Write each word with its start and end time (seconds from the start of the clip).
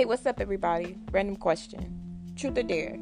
Hey, 0.00 0.06
what's 0.06 0.24
up, 0.24 0.40
everybody? 0.40 0.96
Random 1.12 1.36
question. 1.36 2.32
Truth 2.34 2.56
or 2.56 2.62
dare? 2.62 2.98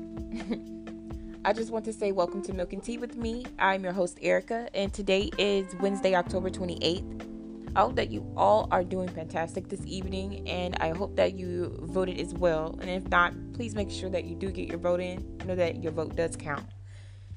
I 1.44 1.52
just 1.52 1.70
want 1.70 1.84
to 1.84 1.92
say 1.92 2.10
welcome 2.10 2.42
to 2.42 2.52
Milk 2.52 2.72
and 2.72 2.82
Tea 2.82 2.98
with 2.98 3.14
me. 3.14 3.46
I'm 3.56 3.84
your 3.84 3.92
host, 3.92 4.18
Erica, 4.20 4.68
and 4.74 4.92
today 4.92 5.30
is 5.38 5.72
Wednesday, 5.76 6.16
October 6.16 6.50
28th. 6.50 7.70
I 7.76 7.80
hope 7.82 7.94
that 7.94 8.10
you 8.10 8.28
all 8.36 8.66
are 8.72 8.82
doing 8.82 9.06
fantastic 9.10 9.68
this 9.68 9.86
evening, 9.86 10.48
and 10.48 10.76
I 10.80 10.88
hope 10.88 11.14
that 11.14 11.34
you 11.34 11.78
voted 11.82 12.18
as 12.18 12.34
well. 12.34 12.76
And 12.80 12.90
if 12.90 13.08
not, 13.08 13.32
please 13.52 13.76
make 13.76 13.92
sure 13.92 14.10
that 14.10 14.24
you 14.24 14.34
do 14.34 14.50
get 14.50 14.66
your 14.66 14.78
vote 14.78 14.98
in. 14.98 15.38
Know 15.46 15.54
that 15.54 15.80
your 15.80 15.92
vote 15.92 16.16
does 16.16 16.34
count. 16.34 16.66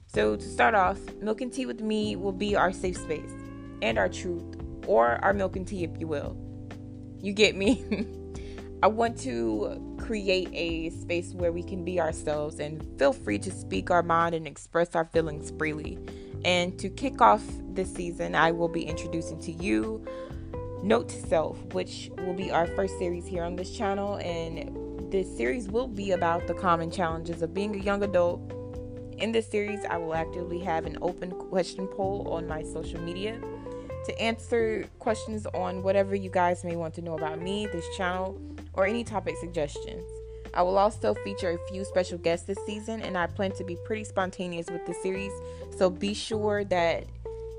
So, 0.08 0.38
to 0.38 0.44
start 0.44 0.73
off, 0.73 0.98
Milk 1.22 1.39
and 1.42 1.54
Tea 1.54 1.67
with 1.67 1.82
me 1.82 2.16
will 2.16 2.32
be 2.32 2.56
our 2.56 2.72
safe 2.72 2.98
space 2.98 3.36
and 3.84 4.00
our 4.00 4.09
truth, 4.09 4.56
or 4.88 5.23
our 5.23 5.36
milk 5.36 5.56
and 5.56 5.67
tea, 5.67 5.84
if 5.84 6.00
you 6.00 6.08
will. 6.08 6.36
You 7.20 7.34
get 7.34 7.56
me? 7.56 7.86
I 8.83 8.87
want 8.87 9.15
to 9.19 9.95
create 9.99 10.49
a 10.53 10.89
space 10.89 11.35
where 11.35 11.51
we 11.51 11.61
can 11.61 11.85
be 11.85 12.01
ourselves 12.01 12.59
and 12.59 12.83
feel 12.97 13.13
free 13.13 13.37
to 13.37 13.51
speak 13.51 13.91
our 13.91 14.01
mind 14.01 14.33
and 14.33 14.47
express 14.47 14.95
our 14.95 15.05
feelings 15.05 15.51
freely. 15.55 15.99
And 16.43 16.80
to 16.80 16.89
kick 16.89 17.21
off 17.21 17.43
this 17.73 17.93
season, 17.93 18.33
I 18.33 18.52
will 18.52 18.67
be 18.67 18.81
introducing 18.81 19.39
to 19.41 19.52
you 19.52 20.03
Note 20.81 21.09
to 21.09 21.27
Self, 21.27 21.61
which 21.75 22.09
will 22.17 22.33
be 22.33 22.49
our 22.49 22.65
first 22.65 22.97
series 22.97 23.27
here 23.27 23.43
on 23.43 23.55
this 23.55 23.70
channel. 23.77 24.15
And 24.15 25.11
this 25.11 25.27
series 25.37 25.67
will 25.67 25.87
be 25.87 26.14
about 26.14 26.47
the 26.47 26.55
common 26.55 26.89
challenges 26.89 27.43
of 27.43 27.53
being 27.53 27.75
a 27.75 27.83
young 27.83 28.02
adult. 28.02 28.41
In 29.20 29.31
this 29.31 29.47
series, 29.47 29.86
I 29.86 29.97
will 29.97 30.15
actively 30.15 30.58
have 30.61 30.87
an 30.87 30.97
open 31.03 31.30
question 31.30 31.86
poll 31.86 32.27
on 32.31 32.47
my 32.47 32.64
social 32.64 32.99
media 32.99 33.39
to 34.05 34.20
answer 34.20 34.86
questions 34.99 35.45
on 35.53 35.83
whatever 35.83 36.15
you 36.15 36.30
guys 36.30 36.64
may 36.64 36.75
want 36.75 36.93
to 36.95 37.02
know 37.02 37.15
about 37.15 37.39
me, 37.39 37.67
this 37.67 37.86
channel, 37.95 38.39
or 38.73 38.86
any 38.86 39.04
topic 39.04 39.36
suggestions. 39.39 40.04
I 40.54 40.64
will 40.64 40.77
also 40.77 41.14
feature 41.14 41.52
a 41.52 41.71
few 41.71 41.86
special 41.86 42.17
guests 42.17 42.45
this 42.45 42.59
season, 42.65 43.02
and 43.02 43.17
I 43.17 43.27
plan 43.27 43.52
to 43.54 43.64
be 43.64 43.77
pretty 43.86 44.04
spontaneous 44.04 44.70
with 44.70 44.86
the 44.86 44.93
series. 44.95 45.32
So 45.77 45.89
be 45.89 46.14
sure 46.14 46.64
that 46.65 47.05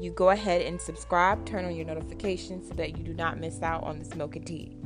you 0.00 0.10
go 0.10 0.30
ahead 0.30 0.62
and 0.62 0.80
subscribe, 0.80 1.46
turn 1.46 1.64
on 1.64 1.74
your 1.74 1.86
notifications 1.86 2.68
so 2.68 2.74
that 2.74 2.98
you 2.98 3.04
do 3.04 3.14
not 3.14 3.38
miss 3.38 3.62
out 3.62 3.82
on 3.84 3.98
this 3.98 4.14
milk 4.14 4.36
and 4.36 4.46
tea. 4.46 4.76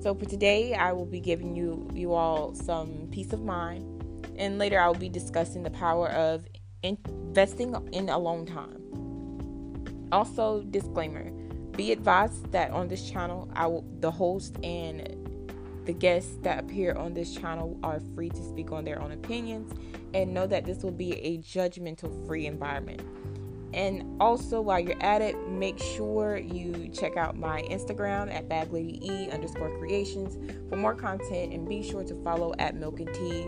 So 0.00 0.14
for 0.14 0.24
today, 0.24 0.74
I 0.74 0.92
will 0.92 1.06
be 1.06 1.20
giving 1.20 1.56
you 1.56 1.88
you 1.92 2.12
all 2.12 2.54
some 2.54 3.08
peace 3.10 3.32
of 3.32 3.42
mind, 3.42 4.04
and 4.36 4.58
later 4.58 4.78
I 4.80 4.86
will 4.88 4.94
be 4.94 5.08
discussing 5.08 5.62
the 5.62 5.70
power 5.70 6.10
of 6.10 6.46
investing 6.82 7.74
in 7.92 8.08
alone 8.08 8.46
time. 8.46 10.08
Also, 10.12 10.62
disclaimer: 10.62 11.30
be 11.76 11.92
advised 11.92 12.50
that 12.52 12.70
on 12.72 12.88
this 12.88 13.08
channel, 13.08 13.48
I 13.54 13.66
will, 13.68 13.84
the 14.00 14.10
host 14.10 14.56
and 14.62 15.21
the 15.84 15.92
guests 15.92 16.38
that 16.42 16.58
appear 16.58 16.94
on 16.94 17.14
this 17.14 17.34
channel 17.34 17.78
are 17.82 18.00
free 18.14 18.28
to 18.30 18.42
speak 18.42 18.72
on 18.72 18.84
their 18.84 19.00
own 19.00 19.12
opinions 19.12 19.72
and 20.14 20.32
know 20.32 20.46
that 20.46 20.64
this 20.64 20.82
will 20.82 20.92
be 20.92 21.14
a 21.14 21.38
judgmental 21.38 22.26
free 22.26 22.46
environment. 22.46 23.02
And 23.74 24.20
also, 24.20 24.60
while 24.60 24.80
you're 24.80 25.02
at 25.02 25.22
it, 25.22 25.48
make 25.48 25.78
sure 25.78 26.36
you 26.36 26.88
check 26.88 27.16
out 27.16 27.38
my 27.38 27.62
Instagram 27.62 28.32
at 28.32 28.48
bagladye 28.48 29.32
underscore 29.32 29.76
creations 29.78 30.36
for 30.68 30.76
more 30.76 30.94
content 30.94 31.54
and 31.54 31.66
be 31.66 31.82
sure 31.82 32.04
to 32.04 32.14
follow 32.22 32.54
at 32.58 32.76
milk 32.76 33.00
and 33.00 33.12
tea 33.14 33.46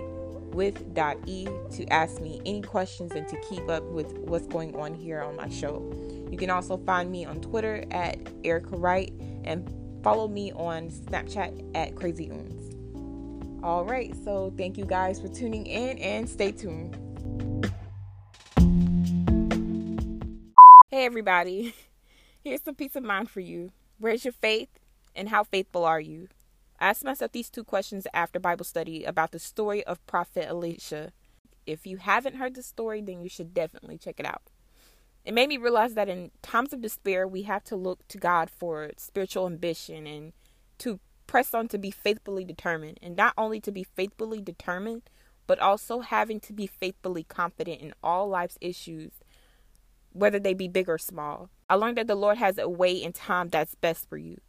with 0.55 0.95
dot 0.95 1.19
e 1.27 1.47
to 1.73 1.85
ask 1.93 2.21
me 2.21 2.41
any 2.47 2.63
questions 2.63 3.13
and 3.13 3.29
to 3.29 3.37
keep 3.49 3.69
up 3.69 3.83
with 3.91 4.17
what's 4.19 4.47
going 4.47 4.75
on 4.77 4.95
here 4.95 5.21
on 5.21 5.37
my 5.37 5.49
show. 5.49 5.83
You 6.31 6.39
can 6.39 6.49
also 6.49 6.79
find 6.79 7.11
me 7.11 7.27
on 7.27 7.41
Twitter 7.41 7.85
at 7.91 8.19
Erica 8.45 8.77
Wright 8.77 9.13
and 9.45 9.69
Follow 10.05 10.29
me 10.29 10.53
on 10.53 10.91
Snapchat 10.91 11.75
at 11.75 11.97
Crazy 11.97 12.29
Oons. 12.31 13.65
All 13.65 13.87
right, 13.87 14.15
so 14.23 14.53
thank 14.55 14.77
you 14.77 14.85
guys 14.85 15.19
for 15.19 15.29
tuning 15.29 15.67
in 15.67 15.97
and 15.97 16.29
stay 16.29 16.53
tuned. 16.53 16.95
Hey, 20.91 21.07
everybody. 21.07 21.75
Here's 22.45 22.61
some 22.61 22.75
peace 22.75 22.95
of 22.97 23.03
mind 23.03 23.31
for 23.31 23.41
you. 23.41 23.73
Where's 23.99 24.27
your 24.27 24.35
faith 24.35 24.69
and 25.17 25.31
how 25.31 25.43
faithful 25.43 25.87
are 25.87 26.03
you? 26.03 26.29
I 26.79 26.91
asked 26.91 27.03
myself 27.03 27.33
these 27.33 27.49
two 27.49 27.65
questions 27.65 28.07
after 28.13 28.39
Bible 28.39 28.67
study 28.67 29.05
about 29.05 29.33
the 29.33 29.39
story 29.39 29.83
of 29.85 30.07
Prophet 30.07 30.47
Elisha. 30.47 31.13
If 31.65 31.87
you 31.87 31.97
haven't 31.97 32.37
heard 32.37 32.57
the 32.57 32.63
story, 32.63 33.01
then 33.01 33.23
you 33.23 33.31
should 33.31 33.55
definitely 33.55 33.97
check 33.97 34.21
it 34.21 34.27
out. 34.27 34.43
It 35.25 35.33
made 35.33 35.49
me 35.49 35.57
realize 35.57 35.95
that 35.95 36.09
in 36.09 36.31
times 36.43 36.73
of 36.73 36.83
despair, 36.83 37.27
we 37.27 37.43
have 37.43 37.65
to 37.65 37.77
look 37.77 38.07
to 38.09 38.19
God 38.19 38.51
for 38.51 38.91
spiritual 38.99 39.47
ambition 39.47 40.07
and 40.07 40.33
to 40.79 41.01
press 41.27 41.55
on 41.55 41.69
to 41.69 41.79
be 41.79 41.91
faithfully 41.91 42.45
determined. 42.45 42.99
And 43.03 43.17
not 43.17 43.33
only 43.39 43.61
to 43.61 43.73
be 43.73 43.85
faithfully 43.85 44.43
determined, 44.43 45.03
but 45.47 45.59
also 45.59 46.01
having 46.01 46.41
to 46.41 46.53
be 46.53 46.67
faithfully 46.67 47.25
confident 47.25 47.81
in 47.81 47.95
all 48.03 48.29
life's 48.29 48.59
issues, 48.61 49.13
whether 50.13 50.39
they 50.39 50.55
be 50.55 50.69
big 50.69 50.89
or 50.89 50.99
small. 50.99 51.49
I 51.69 51.75
learned 51.75 51.97
that 51.97 52.07
the 52.07 52.15
Lord 52.15 52.39
has 52.39 52.59
a 52.59 52.69
way 52.69 52.93
in 52.93 53.13
time 53.13 53.49
that's 53.49 53.75
best 53.75 54.09
for 54.09 54.17
you, 54.17 54.41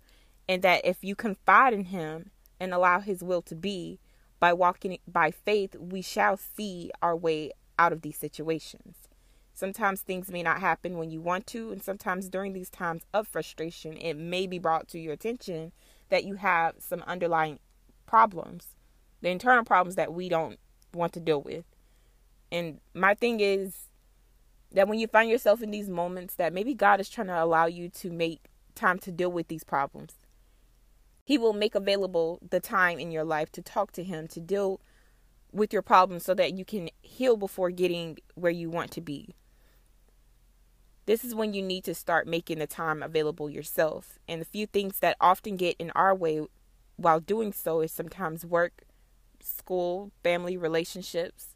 and 0.48 0.62
that 0.62 0.86
if 0.86 1.04
you 1.04 1.16
confide 1.16 1.74
in 1.74 1.86
Him 1.86 2.32
and 2.60 2.74
allow 2.74 3.00
His 3.00 3.24
will 3.24 3.42
to 3.44 3.56
be, 3.56 4.00
by 4.40 4.52
walking 4.54 4.98
by 5.08 5.32
faith, 5.32 5.76
we 5.78 6.02
shall 6.02 6.38
see 6.38 6.92
our 7.02 7.16
way 7.16 7.52
out 7.80 7.94
of 7.94 8.02
these 8.02 8.18
situations. 8.18 9.08
Sometimes 9.56 10.02
things 10.02 10.30
may 10.30 10.44
not 10.44 10.60
happen 10.60 10.98
when 10.98 11.10
you 11.10 11.22
want 11.22 11.48
to, 11.48 11.72
and 11.72 11.82
sometimes 11.82 12.28
during 12.28 12.52
these 12.52 12.70
times 12.70 13.04
of 13.14 13.26
frustration, 13.26 13.96
it 13.96 14.16
may 14.16 14.48
be 14.48 14.60
brought 14.60 14.90
to 14.90 15.00
your 15.00 15.14
attention 15.14 15.72
that 16.10 16.26
you 16.26 16.36
have 16.36 16.76
some 16.80 17.02
underlying 17.08 17.60
problems, 18.06 18.76
the 19.22 19.30
internal 19.30 19.64
problems 19.64 19.96
that 19.96 20.14
we 20.14 20.28
don't 20.28 20.60
want 20.94 21.14
to 21.14 21.22
deal 21.22 21.42
with. 21.42 21.64
And 22.52 22.82
my 22.94 23.14
thing 23.14 23.40
is 23.40 23.88
that 24.74 24.90
when 24.90 25.00
you 25.00 25.08
find 25.08 25.30
yourself 25.30 25.62
in 25.62 25.72
these 25.72 25.88
moments, 25.88 26.36
that 26.36 26.52
maybe 26.52 26.74
God 26.74 27.00
is 27.00 27.10
trying 27.10 27.28
to 27.28 27.42
allow 27.42 27.66
you 27.66 27.88
to 27.90 28.12
make 28.12 28.42
time 28.76 29.00
to 29.00 29.12
deal 29.12 29.32
with 29.32 29.48
these 29.48 29.64
problems. 29.64 30.16
He 31.24 31.38
will 31.38 31.54
make 31.54 31.76
available 31.76 32.40
the 32.48 32.60
time 32.60 33.00
in 33.00 33.10
your 33.10 33.24
life 33.24 33.54
to 33.54 33.62
talk 33.62 33.94
to 33.94 34.04
Him, 34.04 34.28
to 34.28 34.42
deal 34.42 34.82
with 35.54 35.72
your 35.72 35.82
problems 35.82 36.26
so 36.26 36.34
that 36.34 36.58
you 36.58 36.66
can 36.66 36.90
heal 37.02 37.38
before 37.38 37.72
getting 37.72 38.18
where 38.36 38.52
you 38.52 38.70
want 38.70 38.92
to 38.92 39.02
be. 39.02 39.34
This 41.06 41.24
is 41.24 41.36
when 41.36 41.54
you 41.54 41.62
need 41.62 41.84
to 41.84 41.94
start 41.94 42.28
making 42.28 42.60
the 42.60 42.68
time 42.68 43.04
available 43.04 43.50
yourself. 43.50 44.18
And 44.28 44.42
the 44.42 44.46
few 44.46 44.66
things 44.66 45.00
that 45.00 45.18
often 45.22 45.56
get 45.56 45.76
in 45.78 45.92
our 45.92 46.16
way 46.16 46.42
while 46.98 47.20
doing 47.20 47.54
so 47.54 47.82
is 47.82 47.92
sometimes 47.92 48.46
work, 48.46 48.84
school, 49.40 50.12
family, 50.24 50.58
relationships. 50.58 51.50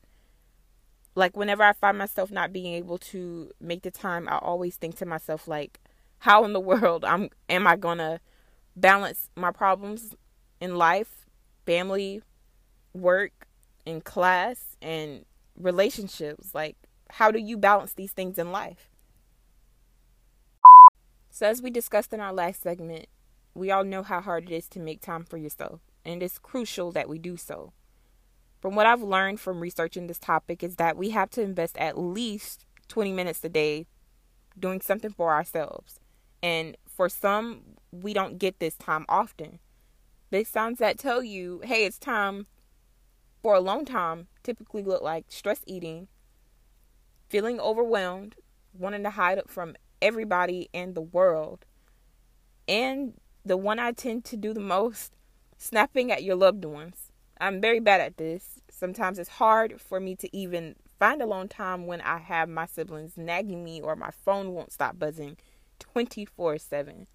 Like 1.16 1.36
whenever 1.36 1.64
I 1.64 1.74
find 1.74 1.98
myself 1.98 2.30
not 2.30 2.54
being 2.54 2.74
able 2.76 3.00
to 3.00 3.52
make 3.60 3.82
the 3.82 3.92
time, 3.92 4.28
I 4.30 4.38
always 4.38 4.76
think 4.76 4.96
to 4.98 5.06
myself 5.06 5.48
like, 5.48 5.80
how 6.20 6.44
in 6.44 6.54
the 6.54 6.60
world 6.60 7.04
I'm 7.04 7.30
am 7.50 7.66
I 7.66 7.76
going 7.76 7.98
to 7.98 8.20
balance 8.76 9.30
my 9.36 9.52
problems 9.52 10.16
in 10.62 10.76
life, 10.76 11.26
family, 11.66 12.22
work, 12.94 13.48
and 13.86 14.04
class 14.04 14.78
and 14.82 15.26
relationships? 15.58 16.54
Like 16.54 16.78
how 17.10 17.32
do 17.32 17.40
you 17.40 17.58
balance 17.58 17.94
these 17.94 18.12
things 18.12 18.38
in 18.38 18.52
life? 18.52 18.89
So, 21.40 21.46
as 21.46 21.62
we 21.62 21.70
discussed 21.70 22.12
in 22.12 22.20
our 22.20 22.34
last 22.34 22.62
segment, 22.62 23.06
we 23.54 23.72
all 23.72 23.86
know 23.86 24.04
how 24.04 24.20
hard 24.20 24.52
it 24.52 24.54
is 24.54 24.68
to 24.72 24.80
make 24.82 25.00
time 25.00 25.24
for 25.24 25.38
yourself, 25.38 25.80
and 26.04 26.22
it's 26.22 26.38
crucial 26.38 26.92
that 26.92 27.08
we 27.08 27.18
do 27.18 27.38
so. 27.38 27.72
From 28.60 28.76
what 28.76 28.86
I've 28.86 29.02
learned 29.02 29.40
from 29.40 29.62
researching 29.62 30.08
this 30.08 30.20
topic, 30.20 30.64
is 30.64 30.76
that 30.76 30.98
we 30.98 31.12
have 31.12 31.30
to 31.30 31.42
invest 31.42 31.78
at 31.78 31.98
least 31.98 32.66
20 32.90 33.14
minutes 33.14 33.42
a 33.46 33.48
day 33.48 33.88
doing 34.60 34.82
something 34.82 35.12
for 35.12 35.32
ourselves. 35.32 36.02
And 36.44 36.76
for 36.86 37.08
some, 37.08 37.62
we 37.90 38.14
don't 38.14 38.38
get 38.38 38.60
this 38.60 38.76
time 38.76 39.06
often. 39.08 39.60
The 40.32 40.44
signs 40.44 40.80
that 40.80 41.00
tell 41.00 41.24
you, 41.24 41.62
hey, 41.64 41.86
it's 41.86 42.00
time 42.00 42.48
for 43.42 43.54
alone 43.54 43.86
time 43.86 44.28
typically 44.44 44.84
look 44.84 45.02
like 45.02 45.28
stress 45.30 45.62
eating, 45.66 46.10
feeling 47.30 47.62
overwhelmed, 47.62 48.36
wanting 48.78 49.04
to 49.04 49.12
hide 49.12 49.40
from 49.48 49.78
everybody 50.02 50.70
in 50.74 50.94
the 50.94 51.02
world. 51.02 51.66
And 52.68 53.14
the 53.46 53.58
one 53.58 53.80
I 53.80 53.92
tend 53.92 54.26
to 54.26 54.38
do 54.38 54.54
the 54.54 54.60
most, 54.60 55.14
snapping 55.58 56.12
at 56.12 56.24
your 56.24 56.36
loved 56.36 56.66
ones. 56.66 57.12
I'm 57.40 57.62
very 57.62 57.80
bad 57.80 58.02
at 58.02 58.18
this. 58.18 58.62
Sometimes 58.70 59.18
it's 59.18 59.30
hard 59.30 59.80
for 59.80 60.00
me 60.00 60.16
to 60.18 60.36
even 60.36 60.76
find 61.00 61.22
alone 61.22 61.48
time 61.48 61.88
when 61.88 62.02
I 62.02 62.18
have 62.18 62.50
my 62.50 62.66
siblings 62.66 63.18
nagging 63.18 63.64
me 63.64 63.82
or 63.82 63.96
my 63.96 64.12
phone 64.12 64.54
won't 64.54 64.74
stop 64.74 65.00
buzzing 65.00 65.38
24 65.80 66.58
7. 66.58 67.08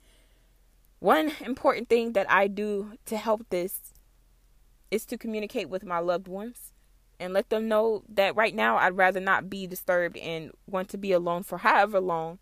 One 1.01 1.33
important 1.41 1.89
thing 1.89 2.13
that 2.15 2.31
I 2.31 2.49
do 2.49 2.93
to 3.05 3.17
help 3.17 3.47
this 3.51 3.93
is 4.91 5.05
to 5.07 5.19
communicate 5.19 5.69
with 5.69 5.85
my 5.85 5.99
loved 5.99 6.29
ones 6.29 6.73
and 7.21 7.33
let 7.33 7.51
them 7.51 7.69
know 7.69 8.03
that 8.09 8.37
right 8.37 8.55
now 8.55 8.77
I'd 8.77 8.97
rather 8.97 9.21
not 9.21 9.51
be 9.51 9.67
disturbed 9.67 10.17
and 10.17 10.51
want 10.67 10.89
to 10.91 10.99
be 10.99 11.13
alone 11.13 11.43
for 11.43 11.59
however 11.59 12.01
long 12.01 12.39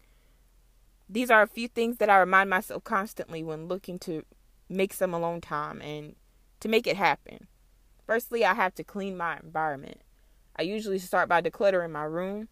these 1.12 1.30
are 1.30 1.42
a 1.42 1.46
few 1.46 1.68
things 1.68 1.98
that 1.98 2.08
I 2.08 2.18
remind 2.18 2.48
myself 2.48 2.84
constantly 2.84 3.42
when 3.42 3.68
looking 3.68 3.98
to 4.00 4.24
make 4.68 4.94
some 4.94 5.12
alone 5.12 5.42
time 5.42 5.82
and 5.82 6.16
to 6.60 6.68
make 6.68 6.86
it 6.86 6.96
happen. 6.96 7.48
Firstly, 8.06 8.46
I 8.46 8.54
have 8.54 8.74
to 8.76 8.84
clean 8.84 9.16
my 9.16 9.38
environment. 9.42 10.00
I 10.56 10.62
usually 10.62 10.98
start 10.98 11.28
by 11.28 11.42
decluttering 11.42 11.90
my 11.90 12.04
room, 12.04 12.48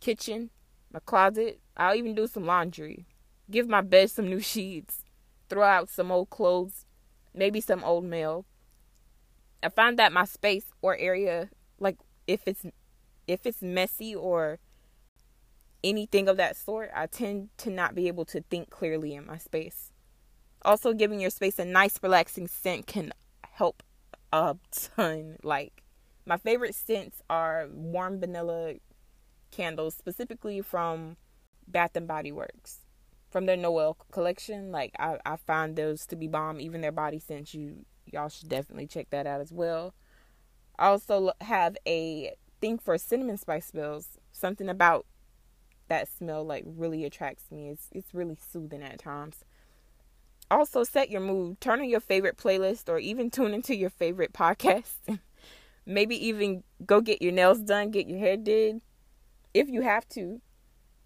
kitchen, 0.00 0.50
my 0.90 1.00
closet. 1.00 1.60
I'll 1.76 1.94
even 1.94 2.14
do 2.14 2.26
some 2.26 2.46
laundry. 2.46 3.04
Give 3.50 3.68
my 3.68 3.82
bed 3.82 4.10
some 4.10 4.28
new 4.30 4.40
sheets. 4.40 5.02
Throw 5.50 5.62
out 5.62 5.90
some 5.90 6.10
old 6.10 6.30
clothes, 6.30 6.86
maybe 7.34 7.60
some 7.60 7.84
old 7.84 8.04
mail. 8.04 8.46
I 9.62 9.68
find 9.68 9.98
that 9.98 10.12
my 10.12 10.24
space 10.24 10.64
or 10.80 10.96
area, 10.96 11.50
like 11.78 11.98
if 12.26 12.40
it's 12.46 12.64
if 13.26 13.44
it's 13.44 13.60
messy 13.60 14.14
or 14.14 14.58
anything 15.86 16.28
of 16.28 16.36
that 16.36 16.56
sort, 16.56 16.90
I 16.94 17.06
tend 17.06 17.50
to 17.58 17.70
not 17.70 17.94
be 17.94 18.08
able 18.08 18.24
to 18.26 18.42
think 18.42 18.70
clearly 18.70 19.14
in 19.14 19.26
my 19.26 19.38
space. 19.38 19.92
Also, 20.62 20.92
giving 20.92 21.20
your 21.20 21.30
space 21.30 21.58
a 21.58 21.64
nice, 21.64 21.98
relaxing 22.02 22.48
scent 22.48 22.86
can 22.86 23.12
help 23.42 23.82
a 24.32 24.56
ton. 24.72 25.36
Like, 25.42 25.84
my 26.26 26.36
favorite 26.36 26.74
scents 26.74 27.22
are 27.30 27.68
warm 27.72 28.18
vanilla 28.18 28.74
candles, 29.52 29.94
specifically 29.94 30.60
from 30.60 31.16
Bath 31.68 31.94
and 31.94 32.08
Body 32.08 32.32
Works. 32.32 32.80
From 33.30 33.46
their 33.46 33.56
Noel 33.56 33.96
collection, 34.10 34.72
like 34.72 34.92
I, 34.98 35.18
I 35.24 35.36
find 35.36 35.76
those 35.76 36.06
to 36.06 36.16
be 36.16 36.26
bomb. 36.26 36.60
Even 36.60 36.80
their 36.80 36.92
body 36.92 37.18
scents, 37.18 37.54
you 37.54 37.84
y'all 38.06 38.28
should 38.28 38.48
definitely 38.48 38.86
check 38.86 39.10
that 39.10 39.26
out 39.26 39.40
as 39.40 39.52
well. 39.52 39.94
I 40.78 40.86
also 40.86 41.32
have 41.40 41.76
a 41.86 42.34
thing 42.60 42.78
for 42.78 42.96
cinnamon 42.98 43.36
spice 43.36 43.66
smells. 43.66 44.18
Something 44.32 44.68
about 44.68 45.06
that 45.88 46.08
smell 46.08 46.44
like 46.44 46.64
really 46.66 47.04
attracts 47.04 47.50
me. 47.50 47.68
It's 47.68 47.88
it's 47.92 48.14
really 48.14 48.36
soothing 48.50 48.82
at 48.82 48.98
times. 48.98 49.44
Also 50.50 50.84
set 50.84 51.10
your 51.10 51.20
mood. 51.20 51.60
Turn 51.60 51.80
on 51.80 51.88
your 51.88 52.00
favorite 52.00 52.36
playlist 52.36 52.88
or 52.88 52.98
even 52.98 53.30
tune 53.30 53.54
into 53.54 53.74
your 53.74 53.90
favorite 53.90 54.32
podcast. 54.32 54.94
Maybe 55.86 56.26
even 56.26 56.64
go 56.84 57.00
get 57.00 57.22
your 57.22 57.32
nails 57.32 57.60
done, 57.60 57.90
get 57.90 58.08
your 58.08 58.18
hair 58.18 58.36
did 58.36 58.80
if 59.54 59.68
you 59.68 59.82
have 59.82 60.08
to. 60.10 60.40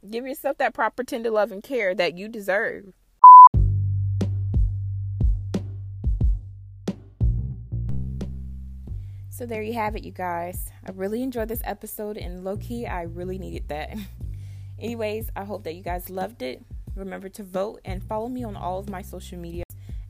Give 0.08 0.26
yourself 0.26 0.56
that 0.58 0.72
proper 0.72 1.04
tender 1.04 1.30
love 1.30 1.52
and 1.52 1.62
care 1.62 1.94
that 1.94 2.16
you 2.16 2.28
deserve. 2.28 2.94
So 9.40 9.46
there 9.46 9.62
you 9.62 9.72
have 9.72 9.96
it, 9.96 10.04
you 10.04 10.12
guys. 10.12 10.70
I 10.86 10.90
really 10.92 11.22
enjoyed 11.22 11.48
this 11.48 11.62
episode, 11.64 12.18
and 12.18 12.44
low 12.44 12.58
key, 12.58 12.86
I 12.86 13.04
really 13.04 13.38
needed 13.38 13.68
that. 13.68 13.96
Anyways, 14.80 15.30
I 15.36 15.44
hope 15.44 15.64
that 15.64 15.74
you 15.74 15.82
guys 15.82 16.10
loved 16.10 16.42
it. 16.42 16.62
Remember 16.96 17.28
to 17.30 17.42
vote 17.42 17.80
and 17.84 18.02
follow 18.02 18.28
me 18.28 18.44
on 18.44 18.56
all 18.56 18.78
of 18.78 18.88
my 18.88 19.02
social 19.02 19.38
media. 19.38 19.64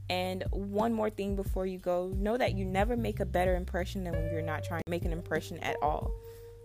And 0.08 0.44
one 0.50 0.92
more 0.92 1.10
thing 1.10 1.36
before 1.36 1.66
you 1.66 1.78
go 1.78 2.12
know 2.16 2.36
that 2.36 2.54
you 2.54 2.64
never 2.64 2.96
make 2.96 3.20
a 3.20 3.24
better 3.24 3.54
impression 3.54 4.04
than 4.04 4.12
when 4.14 4.32
you're 4.32 4.42
not 4.42 4.64
trying 4.64 4.82
to 4.84 4.90
make 4.90 5.04
an 5.04 5.12
impression 5.12 5.58
at 5.58 5.76
all. 5.82 6.10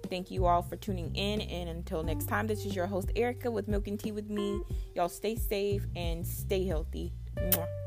Thank 0.09 0.31
you 0.31 0.45
all 0.45 0.61
for 0.61 0.75
tuning 0.75 1.15
in. 1.15 1.41
And 1.41 1.69
until 1.69 2.03
next 2.03 2.25
time, 2.25 2.47
this 2.47 2.65
is 2.65 2.75
your 2.75 2.87
host, 2.87 3.11
Erica, 3.15 3.51
with 3.51 3.67
Milk 3.67 3.87
and 3.87 3.99
Tea 3.99 4.11
with 4.11 4.29
me. 4.29 4.61
Y'all 4.95 5.09
stay 5.09 5.35
safe 5.35 5.85
and 5.95 6.25
stay 6.25 6.65
healthy. 6.65 7.13
Mwah. 7.35 7.84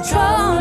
Control 0.00 0.51